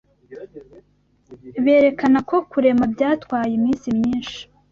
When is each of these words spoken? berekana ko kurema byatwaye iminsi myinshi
berekana 1.63 2.19
ko 2.29 2.35
kurema 2.51 2.83
byatwaye 2.93 3.51
iminsi 3.59 3.87
myinshi 3.97 4.39